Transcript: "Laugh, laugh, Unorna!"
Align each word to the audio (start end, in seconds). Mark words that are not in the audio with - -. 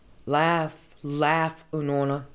"Laugh, 0.25 0.95
laugh, 1.03 1.63
Unorna!" 1.71 2.25